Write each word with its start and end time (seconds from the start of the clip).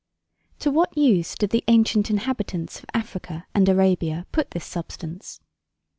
To 0.61 0.71
what 0.71 0.97
use 0.97 1.35
did 1.35 1.51
the 1.51 1.63
ancient 1.67 2.09
inhabitants 2.09 2.79
of 2.79 2.85
Africa 2.91 3.45
and 3.53 3.69
Arabia 3.69 4.25
put 4.31 4.49
this 4.49 4.65
substance? 4.65 5.39